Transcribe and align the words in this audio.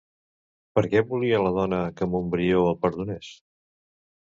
Per 0.79 0.83
què 0.93 1.03
volia 1.11 1.41
la 1.43 1.51
dona 1.59 1.83
que 2.01 2.09
Montbrió 2.15 2.65
el 2.73 2.81
perdonés? 2.89 3.31